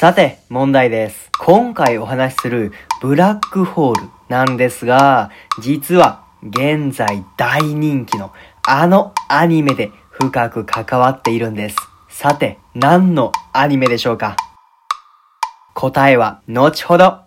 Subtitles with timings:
[0.00, 1.30] さて、問題です。
[1.38, 5.30] 今回お話しするブラックホールなんですが、
[5.60, 8.32] 実は現在大人気の
[8.66, 11.76] あのアニメで深く関わっているんです。
[12.08, 14.36] さて、何のアニメでしょうか？
[15.74, 17.18] 答えは後ほど。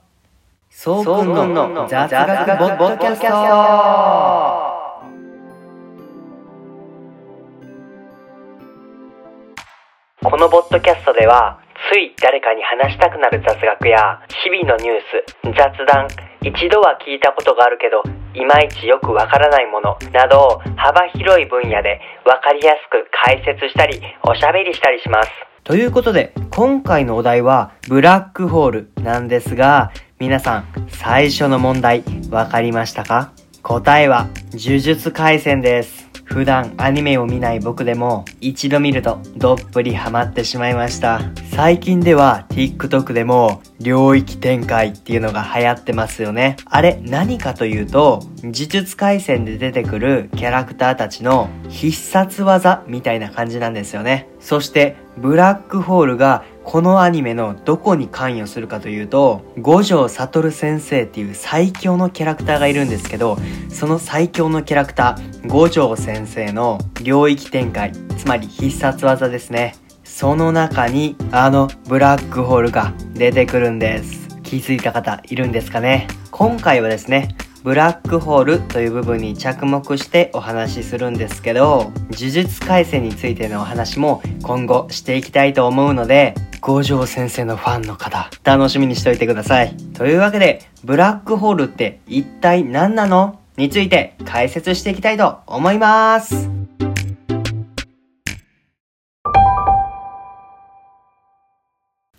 [0.72, 3.28] そうくんの雑学ボッドキャスト
[10.28, 11.60] このボッドキャストでは、
[11.94, 16.08] つい誰かに話したくなる雑学や、日々のニュース、雑談、
[16.42, 18.02] 一度は聞いたことがあるけど、
[18.34, 25.30] いまいちよくわからないものなど幅広い分野でわかりやすく解説したり、おしゃべりしたりします。
[25.64, 33.34] ということで、今回のお題は、ブラックホールなんですが、皆さん、最初の問題、わかりましたか？
[33.62, 36.10] 答えは、呪術回戦です。
[36.26, 41.20] 普段アニメを見ない僕でも一度見るとどっぷりハマってしまいました。
[41.56, 46.58] 最近では TikTok でも領域展開っていうのが流行ってますよね。
[46.66, 54.28] あれ何かというと呪術回戦で出てくるキャラクターたちの必殺技みたいな感じなんですよね。
[54.40, 63.38] そしてブラックホールがこのアニメのどこに関与するかというと、五条悟先生っていう最強のキャラクターがいるんですけど、
[63.70, 69.76] その最強のキャラクター、五条先生の領域展開、つまり必殺技ですね。
[70.14, 74.30] その中に、あのブラックホールが出てくるんです。
[74.44, 76.08] 気づいた方いるんですかね？
[76.30, 89.76] 今回はですね、ブラックホールという部分に着目してお話しするんですけど、呪術回戦についてのお話も今後していきたいと思うので、五条先生のファンの方、楽しみにしておいてください。
[89.96, 93.40] というわけで、ブラックホールって一体何なの？
[93.58, 96.53] について解説していきたいと思います。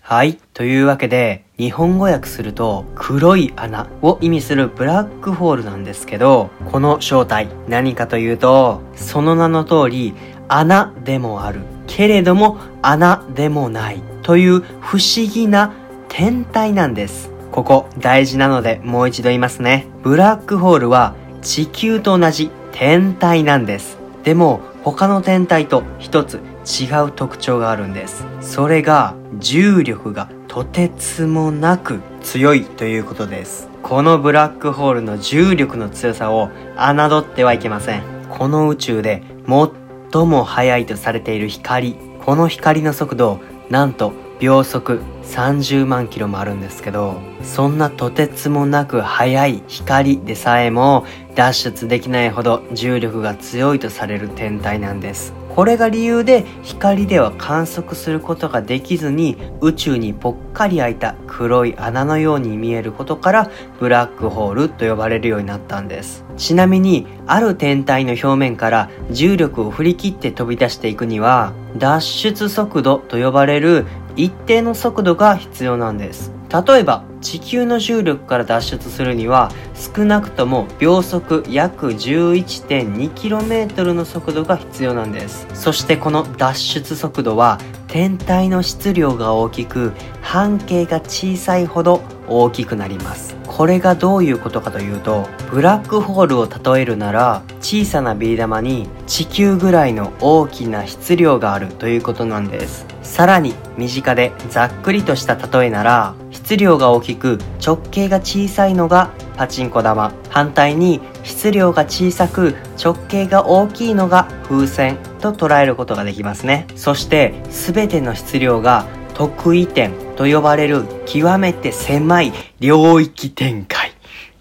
[0.06, 0.38] はい。
[0.52, 10.12] というわけで、日本語訳すると、黒い穴を意味するブラックホールなんですけど、この正体、何かというと、その名の通り、
[10.46, 11.60] 穴でもある。
[11.86, 14.02] けれども、穴でもない。
[14.22, 15.72] という不思議な
[16.10, 17.30] 天体なんです。
[17.50, 19.86] ここ、大事なので、もう一度言いますね。
[20.02, 23.96] ブラックホールは、地球と同じ天体なんです。
[24.22, 28.24] でも、他の天体と一つ違う特徴があるんです。
[28.40, 33.68] それが重力がとてつもなく強いということです。
[33.82, 38.02] このブラックホールの重力の強さを侮ってはいけません。
[38.30, 41.96] この宇宙で最も速いとされている光。
[42.24, 51.04] この光の速度、なんと秒速30万キロもあるんですけど、そんなとてつもなく速い光でさえも
[51.34, 55.34] 脱出できないほど重力が強いとされる天体なんです。
[55.54, 66.24] これが理由で光では観測することができずに宇宙にぽっかり開いた黒い穴のように見えることからブラックホールと呼ばれるようになったんです。
[66.36, 76.33] ちなみにある天体の表面から重力を振り切って飛び出していくには脱出速度と呼ばれる一定の速度が必要なんです。
[76.54, 85.48] 例えば地球の重力から脱出するには少なくとも秒速約 11.2km の速度が必要なんです。
[85.52, 93.34] そしてこの脱出速度は天体の質量が大きく半径が小さいほど大きくなります。
[93.48, 102.93] これがどういうことかというとブラックホールを例えるなら小さなビー玉に地球ぐらいの大きな質量があるということなんです。
[103.04, 110.12] さらに身近でざっくりとした例えなら質量が大きく直径が小さいのがパチンコ玉。
[110.30, 116.66] 反対に質量が小さく直径が大きいのが風船と捉えることができますね。
[116.74, 123.92] そして全ての質量が得意点と呼ばれる極めて狭い領域展開。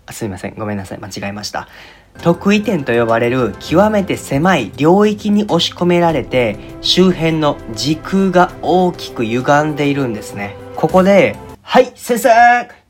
[0.05, 0.55] あすいません。
[0.55, 0.99] ごめんなさい。
[0.99, 1.67] 間違えました。
[2.21, 10.55] 得意点と呼ばれる極めて狭い領域に押し込められて周辺の時空が大きく歪んでいるんですね。
[10.75, 12.29] ここではい先生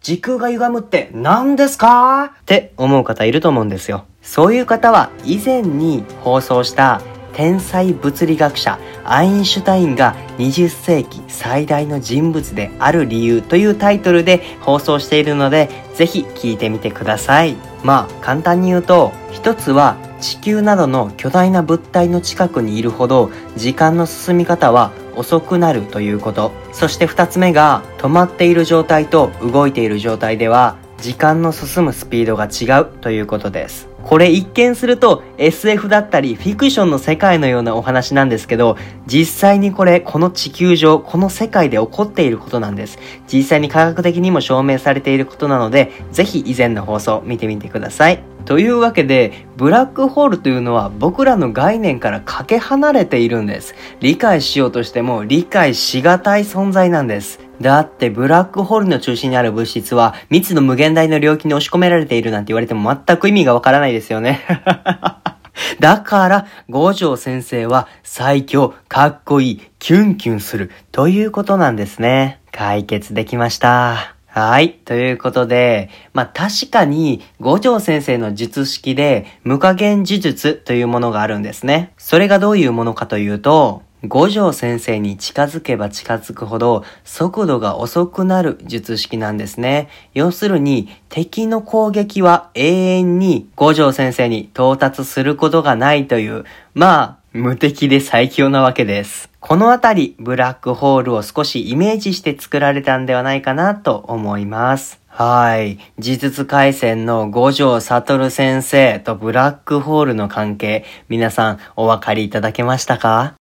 [0.01, 2.33] 時空が歪むって何ですか？
[2.41, 4.05] って思う方いると思うんですよ。
[4.21, 7.01] そういう方は以前に放送した
[7.33, 17.55] 天才物理学者アインシュタインが20世紀最大の人物である理由というタイトルで放送しているのでぜひ聞いてみてください。
[17.83, 26.51] まあ簡単に言うと一つは地球などの巨大な物体の近くにいるほど時間の進み方は遅くなるということ。
[26.71, 33.92] そして2つ目が止まっている状態と動いている状態では時間の進むスピードが違うということです。
[34.03, 38.77] これ一見すると SF だったりフィクションの世界のようなお話なんですけど、
[39.07, 42.99] 実際にこれ、この地球上、この世界で起こっていることなんです。
[43.31, 48.23] 実際に科学的にも証明されていることなので、ぜひ以前の放送見てみてください。
[48.45, 53.73] というわけで、ブラックホールというのは僕らの概念からかけ離れているんです。
[54.01, 57.39] 理解しようとしても理解しがたい存在なんです。
[57.63, 64.41] だってブラックホールの中心にある物質は未知の無限大の領域に押し込められているなんて言われても全く意味がわからないですよね。
[65.79, 72.39] だから、五条先生は最強、かっこいい、キュンキュンするということなんですね。
[72.51, 74.15] 解決できました。
[74.27, 74.73] はい。
[74.85, 81.93] ということで、まあ、確かに、五条先生の術式で、無加減呪術というものがあるんですね。
[81.97, 89.89] それがどういうものかというと、五条先生に近づけば近づくほど速度が遅くなる術式なんですね。
[90.13, 99.29] 要するに敵の攻撃は永遠に五条先生に到達することがないという、まあ、無敵で最強なわけです。
[99.39, 105.01] このあたり、ブラックホールを少しイメージして作られたんではないかなと思います。
[105.07, 105.79] はい。
[105.99, 113.33] 呪術回戦の五条悟先生とブラックホールの関係、皆さんお分かりいただけましたか？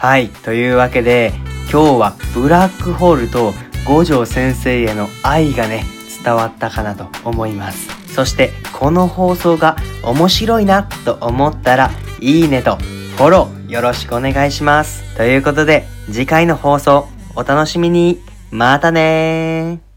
[0.00, 0.28] はい。
[0.28, 1.32] というわけで、
[1.72, 3.52] 今日はブラックホールと
[3.84, 5.84] 五条先生への愛がね、
[6.24, 7.88] 伝わったかなと思います。
[8.14, 9.74] そして、この放送が
[10.04, 11.90] 面白いなと思ったら、
[12.20, 12.76] いいねと
[13.16, 15.16] フォローよろしくお願いします。
[15.16, 18.22] ということで、次回の放送お楽しみに。
[18.52, 19.87] またねー。